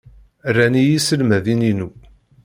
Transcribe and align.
Ran-iyi 0.55 0.91
yiselmaden-inu. 0.91 1.89